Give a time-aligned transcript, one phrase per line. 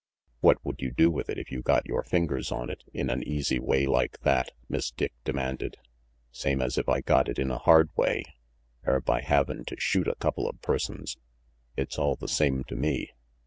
[0.39, 3.21] "What would you do with it, if you got your fingers on it in an
[3.21, 5.77] easy way like that?" Miss Dick demanded.
[6.31, 8.23] "Same as if I got it in a hard way,
[8.87, 11.17] er by havin' to shoot a couple of persons.
[11.77, 13.11] It's all the same to me.